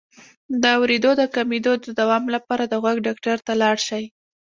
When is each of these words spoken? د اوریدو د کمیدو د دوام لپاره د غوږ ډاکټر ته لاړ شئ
د 0.61 0.63
اوریدو 0.77 1.11
د 1.21 1.23
کمیدو 1.35 1.73
د 1.85 1.87
دوام 1.99 2.23
لپاره 2.35 2.63
د 2.67 2.73
غوږ 2.83 2.97
ډاکټر 3.07 3.37
ته 3.45 3.53
لاړ 3.61 3.75
شئ 3.87 4.05